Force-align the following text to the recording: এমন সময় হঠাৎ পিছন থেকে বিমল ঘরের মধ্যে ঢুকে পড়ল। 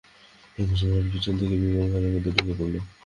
এমন 0.57 0.75
সময় 0.75 0.95
হঠাৎ 0.95 1.11
পিছন 1.13 1.33
থেকে 1.39 1.55
বিমল 1.61 1.87
ঘরের 1.91 2.11
মধ্যে 2.13 2.31
ঢুকে 2.35 2.53
পড়ল। 2.59 2.75